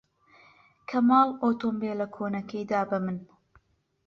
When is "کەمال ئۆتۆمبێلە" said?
0.89-2.07